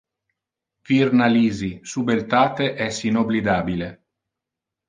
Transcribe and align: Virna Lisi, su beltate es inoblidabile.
Virna 0.89 1.27
Lisi, 1.35 1.69
su 1.93 2.03
beltate 2.07 2.71
es 2.87 3.03
inoblidabile. 3.13 3.89